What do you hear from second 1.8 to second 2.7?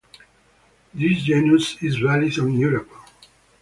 is valid in